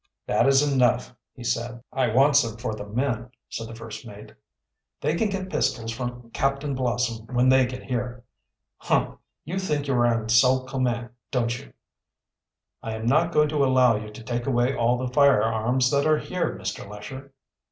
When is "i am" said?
12.81-13.05